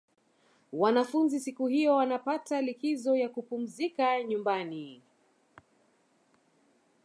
[0.73, 5.01] wanafunzi siku hiyo wanapata likizo ya kupumzika nyumbani